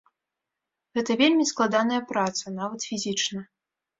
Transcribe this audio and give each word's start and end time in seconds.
Гэта 0.99 1.17
вельмі 1.19 1.45
складаная 1.51 2.01
праца, 2.13 2.53
нават 2.57 2.79
фізічна. 2.93 3.45